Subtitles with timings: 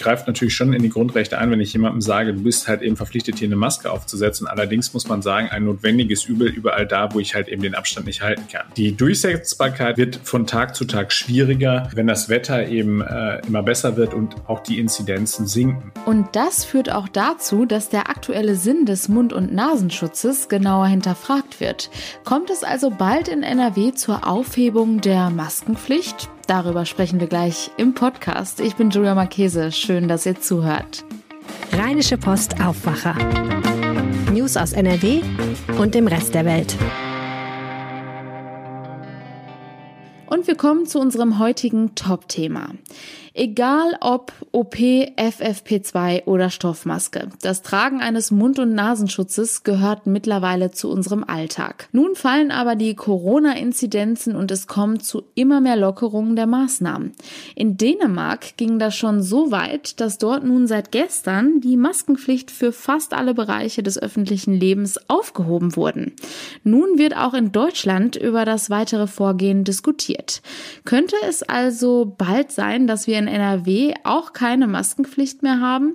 [0.00, 2.96] greift natürlich schon in die Grundrechte ein, wenn ich jemandem sage, du bist halt eben
[2.96, 4.46] verpflichtet, hier eine Maske aufzusetzen.
[4.46, 8.06] Allerdings muss man sagen, ein notwendiges Übel überall da, wo ich halt eben den Abstand
[8.06, 8.66] nicht halten kann.
[8.76, 13.96] Die Durchsetzbarkeit wird von Tag zu Tag schwieriger, wenn das Wetter eben äh, immer besser
[13.96, 15.92] wird und auch die Inzidenzen sinken.
[16.06, 21.60] Und das führt auch dazu, dass der aktuelle Sinn des Mund- und Nasenschutzes genauer hinterfragt
[21.60, 21.90] wird.
[22.24, 26.28] Kommt es also bald in NRW zur Aufhebung der Maskenpflicht?
[26.46, 28.60] Darüber sprechen wir gleich im Podcast.
[28.60, 29.72] Ich bin Julia Marchese.
[29.72, 31.04] Schön, dass ihr zuhört.
[31.72, 33.14] Rheinische Post Aufwacher.
[34.32, 35.22] News aus NRW
[35.78, 36.76] und dem Rest der Welt.
[40.26, 42.70] Und wir kommen zu unserem heutigen Top-Thema.
[43.32, 47.28] Egal ob OP, FFP2 oder Stoffmaske.
[47.42, 51.88] Das Tragen eines Mund- und Nasenschutzes gehört mittlerweile zu unserem Alltag.
[51.92, 57.12] Nun fallen aber die Corona-Inzidenzen und es kommt zu immer mehr Lockerungen der Maßnahmen.
[57.54, 62.72] In Dänemark ging das schon so weit, dass dort nun seit gestern die Maskenpflicht für
[62.72, 66.14] fast alle Bereiche des öffentlichen Lebens aufgehoben wurden.
[66.64, 70.42] Nun wird auch in Deutschland über das weitere Vorgehen diskutiert.
[70.84, 75.94] Könnte es also bald sein, dass wir in NRW auch keine Maskenpflicht mehr haben?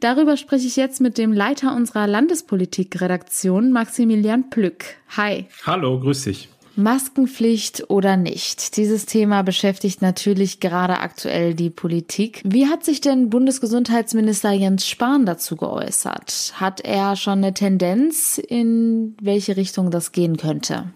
[0.00, 4.84] Darüber spreche ich jetzt mit dem Leiter unserer Landespolitikredaktion, Maximilian Plück.
[5.16, 5.46] Hi.
[5.66, 6.48] Hallo, grüß dich.
[6.76, 8.76] Maskenpflicht oder nicht?
[8.76, 12.42] Dieses Thema beschäftigt natürlich gerade aktuell die Politik.
[12.44, 16.52] Wie hat sich denn Bundesgesundheitsminister Jens Spahn dazu geäußert?
[16.56, 20.92] Hat er schon eine Tendenz, in welche Richtung das gehen könnte?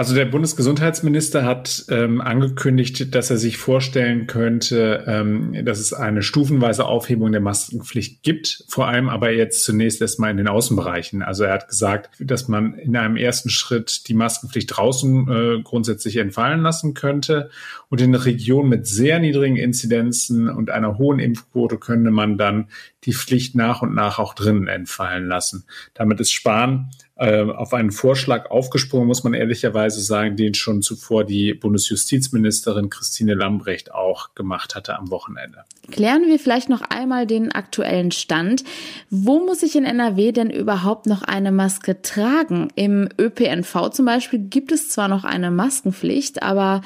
[0.00, 6.22] Also der Bundesgesundheitsminister hat ähm, angekündigt, dass er sich vorstellen könnte, ähm, dass es eine
[6.22, 11.20] stufenweise Aufhebung der Maskenpflicht gibt, vor allem aber jetzt zunächst erstmal in den Außenbereichen.
[11.20, 16.16] Also er hat gesagt, dass man in einem ersten Schritt die Maskenpflicht draußen äh, grundsätzlich
[16.16, 17.50] entfallen lassen könnte
[17.90, 22.68] und in Regionen mit sehr niedrigen Inzidenzen und einer hohen Impfquote könnte man dann
[23.04, 25.64] die Pflicht nach und nach auch drinnen entfallen lassen.
[25.92, 26.90] Damit ist Spahn
[27.20, 33.34] äh, auf einen Vorschlag aufgesprungen, muss man ehrlicherweise sagen, den schon zuvor die Bundesjustizministerin Christine
[33.34, 35.64] Lambrecht auch gemacht hatte am Wochenende.
[35.90, 38.64] Klären wir vielleicht noch einmal den aktuellen Stand.
[39.10, 42.68] Wo muss ich in NRW denn überhaupt noch eine Maske tragen?
[42.74, 46.80] Im ÖPNV zum Beispiel gibt es zwar noch eine Maskenpflicht, aber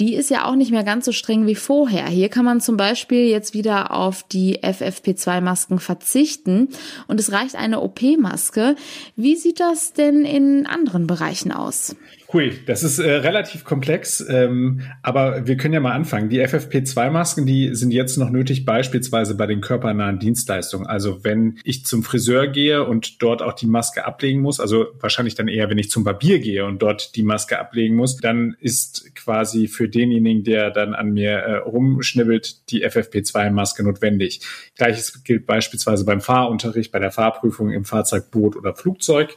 [0.00, 2.06] die ist ja auch nicht mehr ganz so streng wie vorher.
[2.06, 6.68] Hier kann man zum Beispiel jetzt wieder auf die FFP2-Masken verzichten
[7.06, 8.76] und es reicht eine OP-Maske.
[9.14, 11.94] Wie sieht das denn in anderen Bereichen aus?
[12.32, 16.28] Hui, das ist äh, relativ komplex, ähm, aber wir können ja mal anfangen.
[16.28, 20.86] Die FFP2-Masken, die sind jetzt noch nötig, beispielsweise bei den körpernahen Dienstleistungen.
[20.86, 25.34] Also wenn ich zum Friseur gehe und dort auch die Maske ablegen muss, also wahrscheinlich
[25.34, 29.12] dann eher, wenn ich zum Barbier gehe und dort die Maske ablegen muss, dann ist
[29.16, 34.40] quasi für denjenigen, der dann an mir äh, rumschnibbelt, die FFP2-Maske notwendig.
[34.76, 39.36] Gleiches gilt beispielsweise beim Fahrunterricht, bei der Fahrprüfung im Fahrzeug, Boot oder Flugzeug.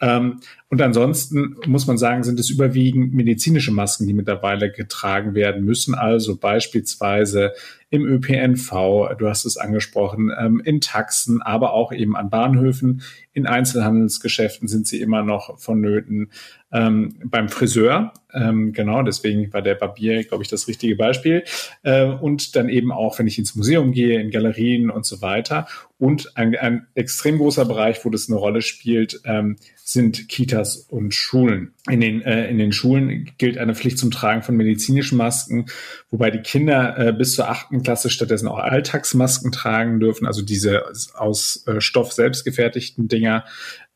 [0.00, 5.64] Ähm, und ansonsten muss man sagen, sind es überwiegend medizinische Masken, die mittlerweile getragen werden
[5.64, 5.96] müssen.
[5.96, 7.54] Also beispielsweise
[7.90, 8.70] im ÖPNV,
[9.18, 13.02] du hast es angesprochen, ähm, in Taxen, aber auch eben an Bahnhöfen.
[13.32, 16.30] In Einzelhandelsgeschäften sind sie immer noch vonnöten.
[16.72, 21.42] Ähm, beim Friseur, ähm, genau, deswegen war der Barbier, glaube ich, das richtige Beispiel.
[21.82, 25.66] Äh, und dann eben auch, wenn ich ins Museum gehe, in Galerien und so weiter.
[25.98, 31.14] Und ein, ein extrem großer Bereich, wo das eine Rolle spielt, ähm, sind Kitas und
[31.14, 31.72] Schulen.
[31.88, 35.66] In den, äh, in den Schulen gilt eine Pflicht zum Tragen von medizinischen Masken,
[36.10, 40.84] wobei die Kinder äh, bis zur achten Klasse stattdessen auch Alltagsmasken tragen dürfen, also diese
[41.14, 43.44] aus äh, Stoff selbst gefertigten Dinger,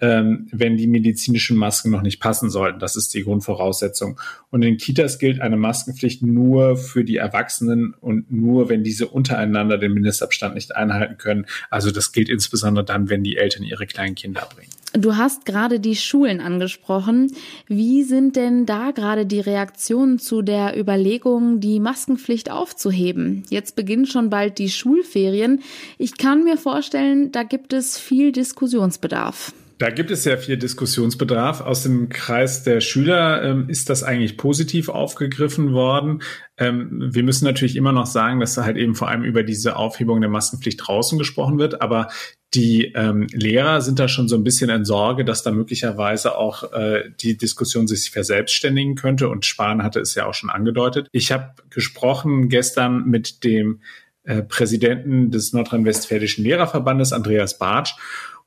[0.01, 2.79] ähm, wenn die medizinischen Masken noch nicht passen sollten.
[2.79, 4.21] Das ist die Grundvoraussetzung.
[4.51, 9.79] Und in Kitas gilt eine Maskenpflicht nur für die Erwachsenen und nur, wenn diese untereinander
[9.79, 11.47] den Mindestabstand nicht einhalten können.
[11.71, 14.74] Also das gilt insbesondere dann, wenn die Eltern ihre kleinen Kinder bringen.
[14.97, 17.35] Du hast gerade die Schulen angesprochen.
[17.67, 23.43] Wie sind denn da gerade die Reaktionen zu der Überlegung, die Maskenpflicht aufzuheben?
[23.51, 25.63] Jetzt beginnen schon bald die Schulferien.
[25.99, 29.53] Ich kann mir vorstellen, da gibt es viel Diskussionsbedarf.
[29.85, 31.61] Da gibt es sehr viel Diskussionsbedarf.
[31.61, 36.23] Aus dem Kreis der Schüler ähm, ist das eigentlich positiv aufgegriffen worden.
[36.57, 39.77] Ähm, wir müssen natürlich immer noch sagen, dass da halt eben vor allem über diese
[39.77, 41.83] Aufhebung der Maskenpflicht draußen gesprochen wird.
[41.83, 42.09] Aber
[42.55, 46.73] die ähm, Lehrer sind da schon so ein bisschen in Sorge, dass da möglicherweise auch
[46.73, 49.29] äh, die Diskussion sich verselbstständigen könnte.
[49.29, 51.09] Und Spahn hatte es ja auch schon angedeutet.
[51.13, 53.83] Ich habe gesprochen gestern mit dem
[54.23, 57.93] äh, Präsidenten des Nordrhein-Westfälischen Lehrerverbandes, Andreas Bartsch.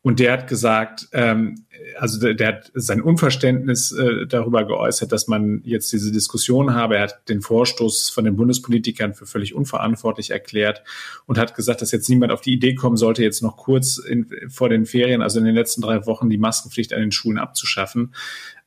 [0.08, 1.66] Und der hat gesagt, ähm,
[2.00, 6.96] also der, der hat sein Unverständnis äh, darüber geäußert, dass man jetzt diese Diskussion habe.
[6.96, 10.82] Er hat den Vorstoß von den Bundespolitikern für völlig unverantwortlich erklärt
[11.26, 14.30] und hat gesagt, dass jetzt niemand auf die Idee kommen sollte, jetzt noch kurz in,
[14.48, 18.14] vor den Ferien, also in den letzten drei Wochen, die Maskenpflicht an den Schulen abzuschaffen.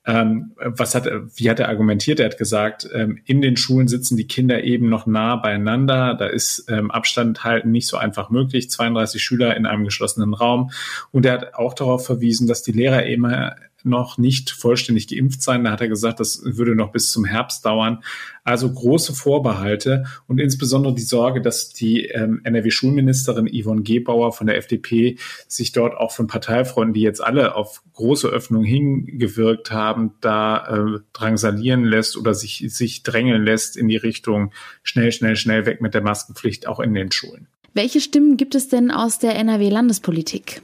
[0.06, 2.20] Ähm, was hat, wie hat er argumentiert?
[2.20, 6.14] Er hat gesagt, ähm, in den Schulen sitzen die Kinder eben noch nah beieinander.
[6.14, 8.70] Da ist ähm, Abstand halten nicht so einfach möglich.
[8.70, 10.70] 32 Schüler in einem geschlossenen Raum.
[11.11, 15.65] Und er hat auch darauf verwiesen, dass die Lehrer immer noch nicht vollständig geimpft sein.
[15.65, 18.03] Da hat er gesagt, das würde noch bis zum Herbst dauern.
[18.44, 24.56] Also große Vorbehalte und insbesondere die Sorge, dass die ähm, NRW-Schulministerin Yvonne Gebauer von der
[24.56, 30.67] FDP sich dort auch von Parteifreunden, die jetzt alle auf große Öffnung hingewirkt haben, da
[30.67, 34.53] äh, drangsalieren lässt oder sich, sich drängeln lässt in die Richtung
[34.83, 37.47] schnell, schnell, schnell weg mit der Maskenpflicht auch in den Schulen.
[37.73, 40.61] Welche Stimmen gibt es denn aus der NRW-Landespolitik?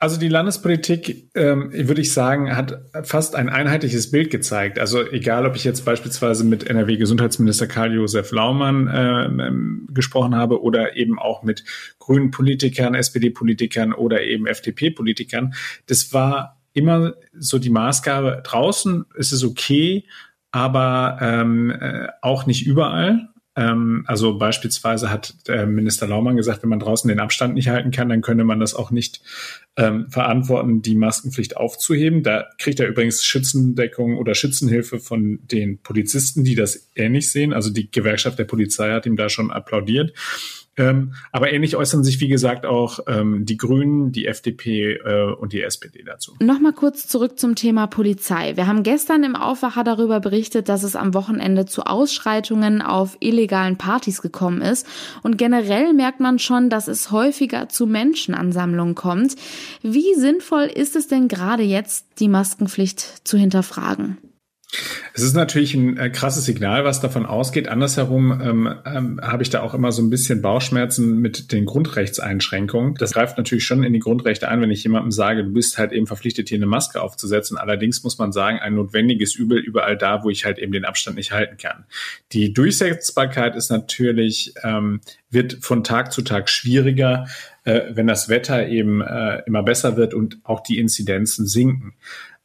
[0.00, 4.78] Also die Landespolitik, ähm, würde ich sagen, hat fast ein einheitliches Bild gezeigt.
[4.78, 10.96] Also egal, ob ich jetzt beispielsweise mit NRW-Gesundheitsminister Karl-Josef Laumann äh, ähm, gesprochen habe oder
[10.96, 11.64] eben auch mit
[11.98, 15.54] grünen Politikern, SPD-Politikern oder eben FDP-Politikern,
[15.86, 20.04] das war immer so die Maßgabe, draußen ist es okay,
[20.52, 23.30] aber ähm, äh, auch nicht überall.
[23.58, 27.90] Ähm, also beispielsweise hat der Minister Laumann gesagt, wenn man draußen den Abstand nicht halten
[27.90, 29.20] kann, dann könne man das auch nicht
[29.76, 32.22] ähm, verantworten, die Maskenpflicht aufzuheben.
[32.22, 37.52] Da kriegt er übrigens Schützendeckung oder Schützenhilfe von den Polizisten, die das ähnlich sehen.
[37.52, 40.12] Also die Gewerkschaft der Polizei hat ihm da schon applaudiert.
[40.78, 45.52] Ähm, aber ähnlich äußern sich, wie gesagt, auch ähm, die Grünen, die FDP äh, und
[45.52, 46.34] die SPD dazu.
[46.40, 48.56] Nochmal kurz zurück zum Thema Polizei.
[48.56, 53.76] Wir haben gestern im Aufwacher darüber berichtet, dass es am Wochenende zu Ausschreitungen auf illegalen
[53.76, 54.86] Partys gekommen ist.
[55.22, 59.34] Und generell merkt man schon, dass es häufiger zu Menschenansammlungen kommt.
[59.82, 64.18] Wie sinnvoll ist es denn gerade jetzt, die Maskenpflicht zu hinterfragen?
[65.14, 67.68] Es ist natürlich ein äh, krasses Signal, was davon ausgeht.
[67.68, 72.94] Andersherum ähm, ähm, habe ich da auch immer so ein bisschen Bauchschmerzen mit den Grundrechtseinschränkungen.
[72.94, 75.92] Das greift natürlich schon in die Grundrechte ein, wenn ich jemandem sage, du bist halt
[75.92, 77.56] eben verpflichtet, hier eine Maske aufzusetzen.
[77.56, 81.16] Allerdings muss man sagen, ein notwendiges Übel überall da, wo ich halt eben den Abstand
[81.16, 81.84] nicht halten kann.
[82.32, 85.00] Die Durchsetzbarkeit ist natürlich, ähm,
[85.30, 87.26] wird von Tag zu Tag schwieriger,
[87.64, 91.94] äh, wenn das Wetter eben äh, immer besser wird und auch die Inzidenzen sinken.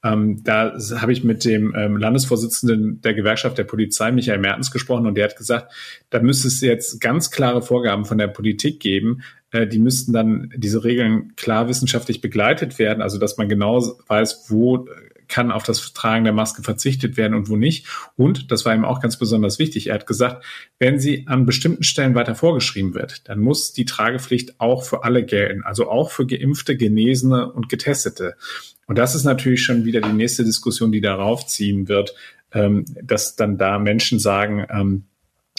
[0.03, 5.07] Ähm, da habe ich mit dem ähm, Landesvorsitzenden der Gewerkschaft der Polizei, Michael Mertens, gesprochen
[5.07, 5.73] und der hat gesagt,
[6.09, 9.23] da müsste es jetzt ganz klare Vorgaben von der Politik geben.
[9.51, 14.47] Äh, die müssten dann diese Regeln klar wissenschaftlich begleitet werden, also dass man genau weiß,
[14.50, 14.88] wo
[15.27, 17.87] kann auf das Tragen der Maske verzichtet werden und wo nicht.
[18.15, 20.45] Und, das war ihm auch ganz besonders wichtig, er hat gesagt,
[20.79, 25.23] wenn sie an bestimmten Stellen weiter vorgeschrieben wird, dann muss die Tragepflicht auch für alle
[25.25, 28.35] gelten, also auch für Geimpfte, Genesene und Getestete.
[28.87, 32.15] Und das ist natürlich schon wieder die nächste Diskussion, die darauf ziehen wird,
[32.51, 35.05] ähm, dass dann da Menschen sagen, ähm,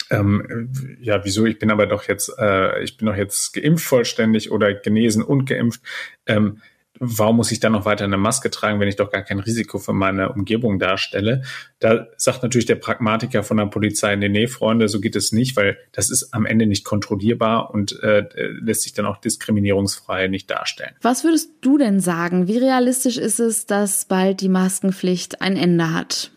[0.09, 0.69] ähm,
[1.01, 4.73] ja, wieso, ich bin aber doch jetzt, äh, ich bin doch jetzt geimpft vollständig oder
[4.73, 5.81] genesen und geimpft.
[6.25, 6.61] Ähm,
[6.99, 9.79] warum muss ich dann noch weiter eine Maske tragen, wenn ich doch gar kein Risiko
[9.79, 11.43] für meine Umgebung darstelle?
[11.79, 15.55] Da sagt natürlich der Pragmatiker von der Polizei, nee, nee, Freunde, so geht es nicht,
[15.55, 18.25] weil das ist am Ende nicht kontrollierbar und äh,
[18.61, 20.95] lässt sich dann auch diskriminierungsfrei nicht darstellen.
[21.01, 22.47] Was würdest du denn sagen?
[22.47, 26.31] Wie realistisch ist es, dass bald die Maskenpflicht ein Ende hat?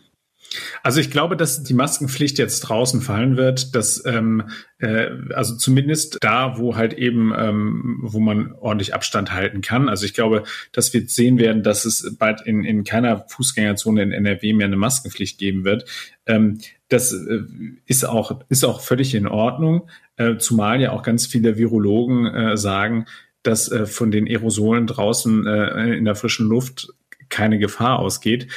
[0.81, 4.49] Also ich glaube, dass die Maskenpflicht jetzt draußen fallen wird, dass ähm,
[4.79, 9.89] äh, also zumindest da, wo halt eben, ähm, wo man ordentlich Abstand halten kann.
[9.89, 14.11] Also ich glaube, dass wir sehen werden, dass es bald in, in keiner Fußgängerzone in
[14.11, 15.85] NRW mehr eine Maskenpflicht geben wird.
[16.25, 17.41] Ähm, das äh,
[17.85, 22.57] ist auch ist auch völlig in Ordnung, äh, zumal ja auch ganz viele Virologen äh,
[22.57, 23.05] sagen,
[23.43, 26.89] dass äh, von den Aerosolen draußen äh, in der frischen Luft
[27.29, 28.47] keine Gefahr ausgeht.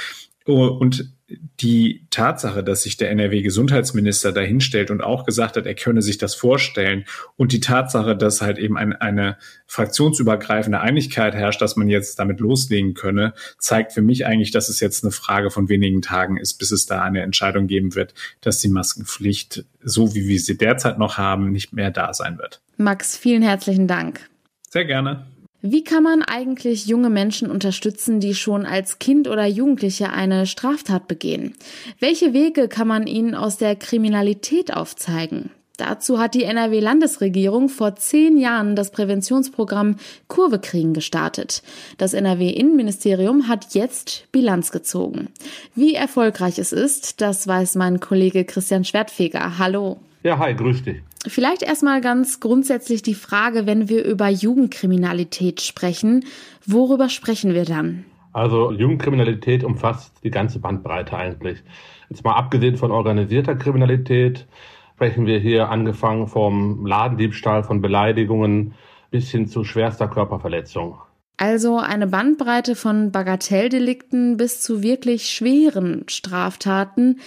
[0.47, 1.13] Oh, und
[1.61, 6.35] die Tatsache, dass sich der NRW-Gesundheitsminister dahinstellt und auch gesagt hat, er könne sich das
[6.35, 7.05] vorstellen
[7.37, 12.41] und die Tatsache, dass halt eben ein, eine fraktionsübergreifende Einigkeit herrscht, dass man jetzt damit
[12.41, 16.55] loslegen könne, zeigt für mich eigentlich, dass es jetzt eine Frage von wenigen Tagen ist,
[16.55, 20.99] bis es da eine Entscheidung geben wird, dass die Maskenpflicht, so wie wir sie derzeit
[20.99, 22.61] noch haben, nicht mehr da sein wird.
[22.77, 24.29] Max, vielen herzlichen Dank.
[24.69, 25.27] Sehr gerne.
[25.65, 31.07] Wie kann man eigentlich junge Menschen unterstützen, die schon als Kind oder Jugendliche eine Straftat
[31.07, 31.55] begehen?
[32.01, 35.51] Welche Wege kann man ihnen aus der Kriminalität aufzeigen?
[35.77, 41.63] Dazu hat die NRW-Landesregierung vor zehn Jahren das Präventionsprogramm Kurve kriegen gestartet.
[41.97, 45.29] Das NRW-Innenministerium hat jetzt Bilanz gezogen.
[45.77, 49.59] Wie erfolgreich es ist, das weiß mein Kollege Christian Schwertfeger.
[49.59, 49.99] Hallo.
[50.25, 51.03] Ja, hi, grüß dich.
[51.27, 56.25] Vielleicht erstmal ganz grundsätzlich die Frage, wenn wir über Jugendkriminalität sprechen,
[56.67, 58.05] worüber sprechen wir dann?
[58.33, 61.63] Also Jugendkriminalität umfasst die ganze Bandbreite eigentlich.
[62.09, 64.47] Jetzt mal abgesehen von organisierter Kriminalität
[64.95, 68.75] sprechen wir hier angefangen vom Ladendiebstahl, von Beleidigungen
[69.11, 70.99] bis hin zu schwerster Körperverletzung.
[71.37, 77.21] Also eine Bandbreite von Bagatelldelikten bis zu wirklich schweren Straftaten.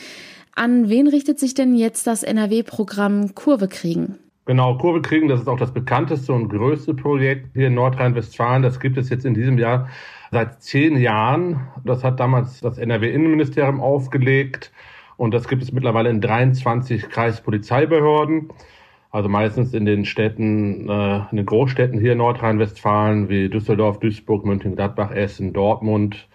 [0.57, 4.15] An wen richtet sich denn jetzt das NRW-Programm Kurve kriegen?
[4.45, 8.63] Genau, Kurve kriegen, das ist auch das bekannteste und größte Projekt hier in Nordrhein-Westfalen.
[8.63, 9.89] Das gibt es jetzt in diesem Jahr
[10.31, 11.67] seit zehn Jahren.
[11.83, 14.71] Das hat damals das NRW-Innenministerium aufgelegt
[15.17, 18.47] und das gibt es mittlerweile in 23 Kreispolizeibehörden.
[19.11, 24.45] Also meistens in den Städten, äh, in den Großstädten hier in Nordrhein-Westfalen wie Düsseldorf, Duisburg,
[24.45, 26.29] München-Gladbach, Essen, Dortmund,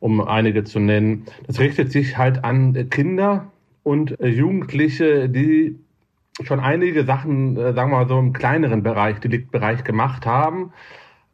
[0.00, 1.26] um einige zu nennen.
[1.46, 3.50] Das richtet sich halt an Kinder
[3.82, 5.76] und äh, Jugendliche, die
[6.42, 10.72] schon einige Sachen, äh, sagen wir mal so im kleineren Bereich, Deliktbereich gemacht haben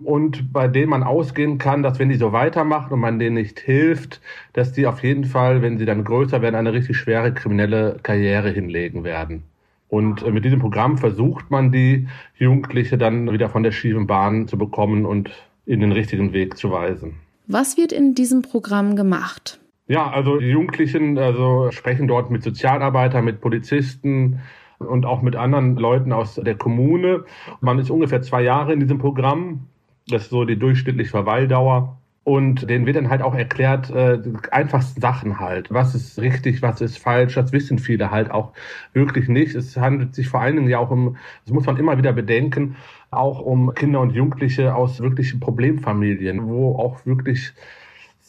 [0.02, 3.60] und bei denen man ausgehen kann, dass wenn die so weitermachen und man denen nicht
[3.60, 4.20] hilft,
[4.52, 8.50] dass die auf jeden Fall, wenn sie dann größer werden, eine richtig schwere kriminelle Karriere
[8.50, 9.44] hinlegen werden.
[9.88, 14.48] Und äh, mit diesem Programm versucht man die Jugendliche dann wieder von der schiefen Bahn
[14.48, 15.30] zu bekommen und
[15.66, 17.14] in den richtigen Weg zu weisen.
[17.46, 19.60] Was wird in diesem Programm gemacht?
[19.86, 24.40] Ja, also die Jugendlichen also sprechen dort mit Sozialarbeitern, mit Polizisten
[24.78, 27.24] und auch mit anderen Leuten aus der Kommune.
[27.60, 29.66] Man ist ungefähr zwei Jahre in diesem Programm.
[30.08, 31.98] Das ist so die durchschnittliche Verweildauer.
[32.24, 34.18] Und denen wird dann halt auch erklärt, äh,
[34.50, 35.70] einfachsten Sachen halt.
[35.70, 38.54] Was ist richtig, was ist falsch, das wissen viele halt auch
[38.94, 39.54] wirklich nicht.
[39.54, 42.76] Es handelt sich vor allen Dingen ja auch um, das muss man immer wieder bedenken,
[43.10, 47.52] auch um Kinder und Jugendliche aus wirklichen Problemfamilien, wo auch wirklich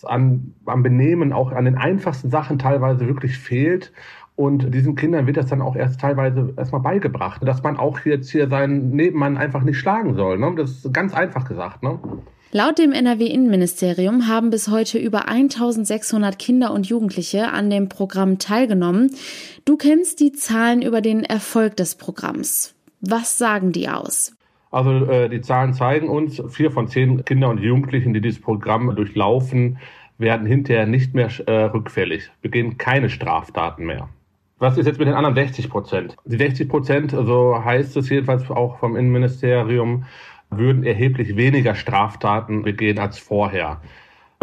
[0.03, 3.93] an, am Benehmen, auch an den einfachsten Sachen teilweise wirklich fehlt.
[4.35, 8.29] Und diesen Kindern wird das dann auch erst teilweise erstmal beigebracht, dass man auch jetzt
[8.29, 10.37] hier seinen Nebenmann einfach nicht schlagen soll.
[10.37, 10.53] Ne?
[10.57, 11.83] Das ist ganz einfach gesagt.
[11.83, 11.97] Ne?
[12.55, 19.11] Laut dem NRW-Innenministerium haben bis heute über 1600 Kinder und Jugendliche an dem Programm teilgenommen.
[19.65, 22.73] Du kennst die Zahlen über den Erfolg des Programms.
[23.01, 24.37] Was sagen die aus?
[24.71, 28.95] Also äh, die Zahlen zeigen uns, vier von zehn Kinder und Jugendlichen, die dieses Programm
[28.95, 29.77] durchlaufen,
[30.17, 34.07] werden hinterher nicht mehr äh, rückfällig, begehen keine Straftaten mehr.
[34.59, 36.15] Was ist jetzt mit den anderen 60 Prozent?
[36.23, 40.05] Die 60 Prozent, so heißt es jedenfalls auch vom Innenministerium,
[40.57, 43.81] würden erheblich weniger Straftaten begehen als vorher.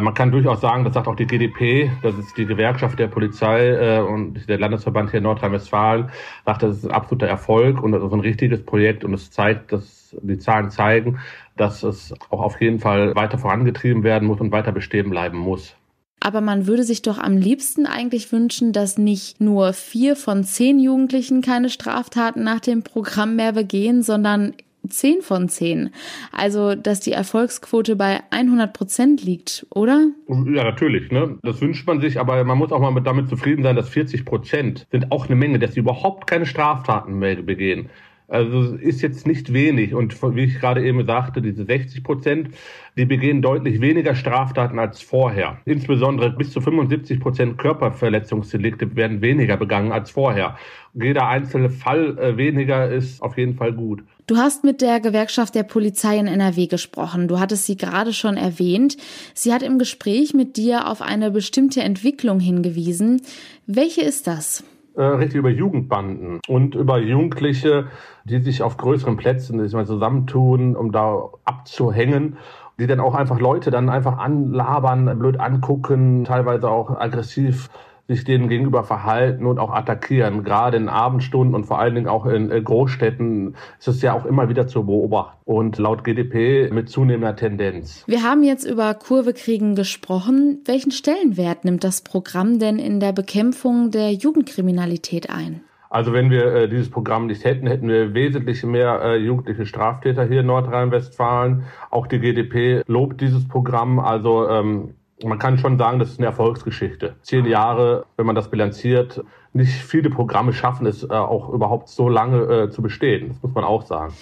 [0.00, 3.68] Man kann durchaus sagen, das sagt auch die GDP, das ist die Gewerkschaft der Polizei
[3.68, 6.10] äh, und der Landesverband hier in Nordrhein-Westfalen,
[6.46, 9.70] sagt, das ist ein absoluter Erfolg und das ist ein richtiges Projekt und es zeigt,
[9.70, 11.18] dass die Zahlen zeigen,
[11.56, 15.76] dass es auch auf jeden Fall weiter vorangetrieben werden muss und weiter bestehen bleiben muss.
[16.20, 20.78] Aber man würde sich doch am liebsten eigentlich wünschen, dass nicht nur vier von zehn
[20.78, 24.54] Jugendlichen keine Straftaten nach dem Programm mehr begehen, sondern
[24.88, 25.90] 10 von 10.
[26.32, 30.08] Also, dass die Erfolgsquote bei 100 Prozent liegt, oder?
[30.28, 31.10] Ja, natürlich.
[31.10, 31.38] Ne?
[31.42, 34.86] Das wünscht man sich, aber man muss auch mal damit zufrieden sein, dass 40 Prozent
[34.90, 37.90] sind auch eine Menge, dass sie überhaupt keine Straftaten mehr begehen.
[38.32, 39.94] Also ist jetzt nicht wenig.
[39.94, 42.48] Und wie ich gerade eben sagte, diese 60 Prozent,
[42.96, 45.58] die begehen deutlich weniger Straftaten als vorher.
[45.66, 50.56] Insbesondere bis zu 75 Prozent Körperverletzungsdelikte werden weniger begangen als vorher.
[50.94, 54.02] Jeder einzelne Fall äh, weniger ist auf jeden Fall gut.
[54.26, 57.28] Du hast mit der Gewerkschaft der Polizei in NRW gesprochen.
[57.28, 58.96] Du hattest sie gerade schon erwähnt.
[59.34, 63.20] Sie hat im Gespräch mit dir auf eine bestimmte Entwicklung hingewiesen.
[63.66, 64.64] Welche ist das?
[64.94, 67.86] Äh, richtig über Jugendbanden und über Jugendliche,
[68.24, 72.36] die sich auf größeren Plätzen sich mal zusammentun, um da abzuhängen
[72.78, 77.68] die dann auch einfach Leute dann einfach anlabern, blöd angucken, teilweise auch aggressiv
[78.08, 80.44] sich denen gegenüber verhalten und auch attackieren.
[80.44, 84.26] Gerade in Abendstunden und vor allen Dingen auch in äh, Großstädten ist es ja auch
[84.26, 85.38] immer wieder zu beobachten.
[85.44, 88.04] Und laut GDP mit zunehmender Tendenz.
[88.06, 90.60] Wir haben jetzt über Kurvekriegen gesprochen.
[90.64, 95.62] Welchen Stellenwert nimmt das Programm denn in der Bekämpfung der Jugendkriminalität ein?
[95.92, 100.24] Also wenn wir äh, dieses Programm nicht hätten, hätten wir wesentlich mehr äh, jugendliche Straftäter
[100.24, 101.64] hier in Nordrhein-Westfalen.
[101.90, 103.98] Auch die GDP lobt dieses Programm.
[103.98, 104.94] Also ähm,
[105.24, 107.16] man kann schon sagen, das ist eine Erfolgsgeschichte.
[107.22, 112.08] Zehn Jahre, wenn man das bilanziert, nicht viele Programme schaffen es äh, auch überhaupt so
[112.08, 113.28] lange äh, zu bestehen.
[113.28, 114.14] Das muss man auch sagen.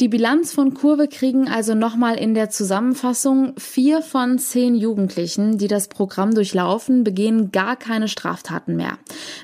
[0.00, 3.52] Die Bilanz von Kurve kriegen also nochmal in der Zusammenfassung.
[3.58, 8.98] Vier von zehn Jugendlichen, die das Programm durchlaufen, begehen gar keine Straftaten mehr.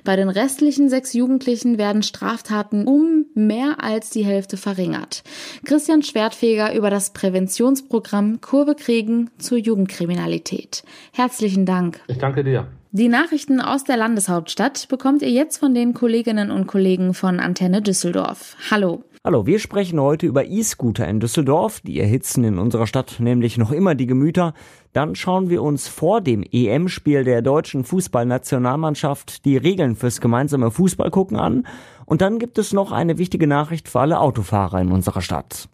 [0.05, 5.23] Bei den restlichen sechs Jugendlichen werden Straftaten um mehr als die Hälfte verringert.
[5.65, 10.83] Christian Schwertfeger über das Präventionsprogramm Kurve kriegen zur Jugendkriminalität.
[11.13, 12.01] Herzlichen Dank.
[12.09, 12.69] Ich danke dir.
[12.91, 17.83] Die Nachrichten aus der Landeshauptstadt bekommt ihr jetzt von den Kolleginnen und Kollegen von Antenne
[17.83, 18.57] Düsseldorf.
[18.71, 19.05] Hallo.
[19.29, 21.83] Hallo, wir sprechen heute über E-Scooter in Düsseldorf.
[21.83, 24.55] Die erhitzen in unserer Stadt nämlich noch immer die Gemüter.
[24.95, 31.37] Dann schauen wir uns vor dem EM-Spiel der deutschen Fußballnationalmannschaft die Regeln fürs gemeinsame Fußballgucken
[31.37, 31.67] an.
[32.07, 35.69] Und dann gibt es noch eine wichtige Nachricht für alle Autofahrer in unserer Stadt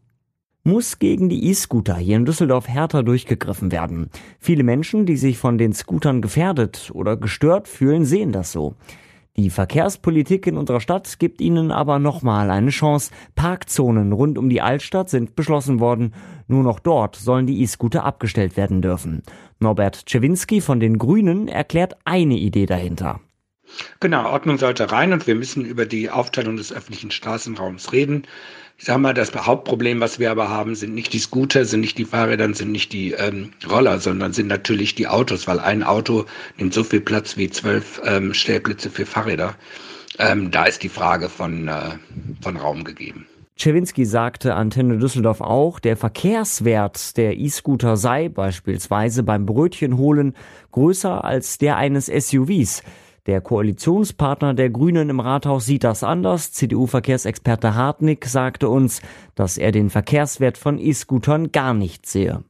[0.67, 4.09] muss gegen die E-Scooter hier in Düsseldorf härter durchgegriffen werden.
[4.41, 8.75] Viele Menschen, die sich von den Scootern gefährdet oder gestört fühlen, sehen das so.
[9.37, 13.11] Die Verkehrspolitik in unserer Stadt gibt ihnen aber nochmal eine Chance.
[13.35, 16.15] Parkzonen rund um die Altstadt sind beschlossen worden.
[16.47, 19.25] Nur noch dort sollen die E-Scooter abgestellt werden dürfen.
[19.59, 23.21] Norbert Czewinski von den Grünen erklärt eine Idee dahinter.
[24.01, 28.27] Genau, Ordnung sollte rein und wir müssen über die Aufteilung des öffentlichen Straßenraums reden.
[28.77, 31.97] Ich sage mal, das Hauptproblem, was wir aber haben, sind nicht die Scooter, sind nicht
[31.97, 36.27] die Fahrräder, sind nicht die ähm, Roller, sondern sind natürlich die Autos, weil ein Auto
[36.59, 39.55] nimmt so viel Platz wie zwölf ähm, Stellplätze für Fahrräder.
[40.19, 41.91] Ähm, da ist die Frage von, äh,
[42.43, 43.27] von Raum gegeben.
[43.57, 50.35] Czewinski sagte Antenne Düsseldorf auch, der Verkehrswert der E-Scooter sei beispielsweise beim Brötchen holen
[50.73, 52.83] größer als der eines SUVs.
[53.27, 56.53] Der Koalitionspartner der Grünen im Rathaus sieht das anders.
[56.53, 59.01] CDU-Verkehrsexperte Hartnick sagte uns,
[59.35, 62.45] dass er den Verkehrswert von E-Scootern gar nicht sehe.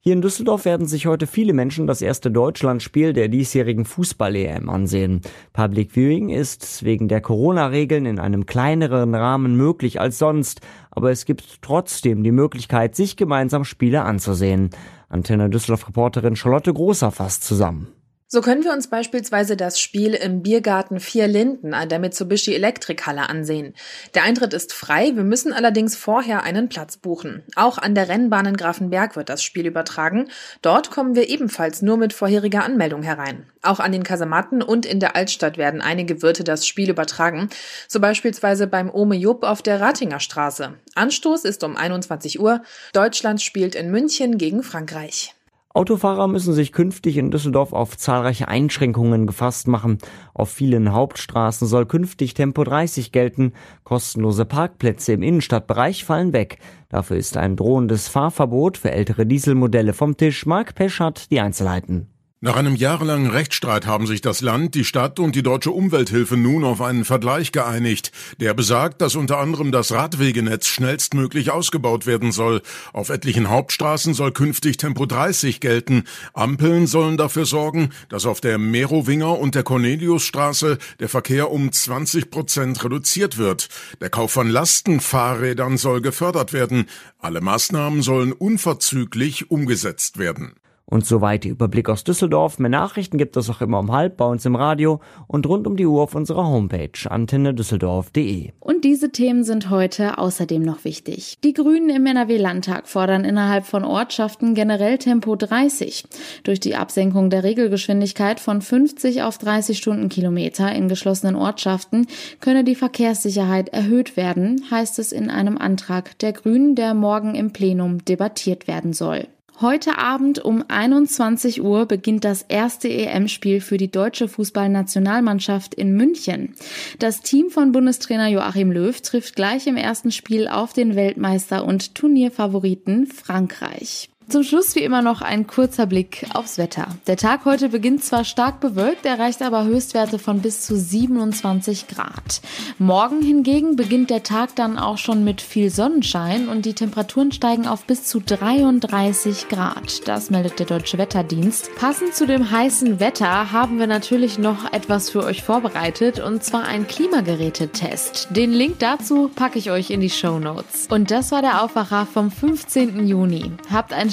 [0.00, 5.20] Hier in Düsseldorf werden sich heute viele Menschen das erste Deutschlandspiel der diesjährigen Fußball-EM ansehen.
[5.52, 11.26] Public Viewing ist wegen der Corona-Regeln in einem kleineren Rahmen möglich als sonst, aber es
[11.26, 14.70] gibt trotzdem die Möglichkeit, sich gemeinsam Spiele anzusehen.
[15.08, 17.88] Antenne Düsseldorf-Reporterin Charlotte Großer fasst zusammen.
[18.30, 23.26] So können wir uns beispielsweise das Spiel im Biergarten Vier Linden an der Mitsubishi Elektrikhalle
[23.30, 23.72] ansehen.
[24.12, 27.42] Der Eintritt ist frei, wir müssen allerdings vorher einen Platz buchen.
[27.56, 30.28] Auch an der Rennbahn in Grafenberg wird das Spiel übertragen.
[30.60, 33.46] Dort kommen wir ebenfalls nur mit vorheriger Anmeldung herein.
[33.62, 37.48] Auch an den Kasematten und in der Altstadt werden einige Wirte das Spiel übertragen,
[37.88, 40.74] so beispielsweise beim Ome Jupp auf der Ratinger Straße.
[40.94, 42.60] Anstoß ist um 21 Uhr.
[42.92, 45.34] Deutschland spielt in München gegen Frankreich.
[45.78, 49.98] Autofahrer müssen sich künftig in Düsseldorf auf zahlreiche Einschränkungen gefasst machen.
[50.34, 53.52] Auf vielen Hauptstraßen soll künftig Tempo 30 gelten.
[53.84, 56.58] Kostenlose Parkplätze im Innenstadtbereich fallen weg.
[56.88, 60.46] Dafür ist ein drohendes Fahrverbot für ältere Dieselmodelle vom Tisch.
[60.46, 62.08] Mark Pesch hat die Einzelheiten.
[62.40, 66.62] Nach einem jahrelangen Rechtsstreit haben sich das Land, die Stadt und die deutsche Umwelthilfe nun
[66.62, 72.62] auf einen Vergleich geeinigt, der besagt, dass unter anderem das Radwegenetz schnellstmöglich ausgebaut werden soll.
[72.92, 76.04] Auf etlichen Hauptstraßen soll künftig Tempo 30 gelten.
[76.32, 82.30] Ampeln sollen dafür sorgen, dass auf der Merowinger und der Corneliusstraße der Verkehr um 20
[82.30, 83.68] Prozent reduziert wird.
[84.00, 86.86] Der Kauf von Lastenfahrrädern soll gefördert werden.
[87.18, 90.54] Alle Maßnahmen sollen unverzüglich umgesetzt werden.
[90.90, 92.58] Und soweit der Überblick aus Düsseldorf.
[92.58, 95.76] Mehr Nachrichten gibt es auch immer um halb bei uns im Radio und rund um
[95.76, 98.52] die Uhr auf unserer Homepage antennedüsseldorf.de.
[98.58, 101.36] Und diese Themen sind heute außerdem noch wichtig.
[101.44, 106.04] Die Grünen im NRW-Landtag fordern innerhalb von Ortschaften generell Tempo 30.
[106.44, 112.06] Durch die Absenkung der Regelgeschwindigkeit von 50 auf 30 Stundenkilometer in geschlossenen Ortschaften
[112.40, 117.52] könne die Verkehrssicherheit erhöht werden, heißt es in einem Antrag der Grünen, der morgen im
[117.52, 119.26] Plenum debattiert werden soll.
[119.60, 126.54] Heute Abend um 21 Uhr beginnt das erste EM-Spiel für die deutsche Fußballnationalmannschaft in München.
[127.00, 131.96] Das Team von Bundestrainer Joachim Löw trifft gleich im ersten Spiel auf den Weltmeister und
[131.96, 134.10] Turnierfavoriten Frankreich.
[134.28, 136.88] Zum Schluss wie immer noch ein kurzer Blick aufs Wetter.
[137.06, 142.42] Der Tag heute beginnt zwar stark bewölkt, erreicht aber Höchstwerte von bis zu 27 Grad.
[142.78, 147.66] Morgen hingegen beginnt der Tag dann auch schon mit viel Sonnenschein und die Temperaturen steigen
[147.66, 150.06] auf bis zu 33 Grad.
[150.06, 151.74] Das meldet der Deutsche Wetterdienst.
[151.76, 156.64] Passend zu dem heißen Wetter haben wir natürlich noch etwas für euch vorbereitet und zwar
[156.64, 158.28] ein Klimagerätetest.
[158.36, 160.86] Den Link dazu packe ich euch in die Show Notes.
[160.90, 163.06] Und das war der Aufwacher vom 15.
[163.06, 163.52] Juni.
[163.72, 164.10] Habt ein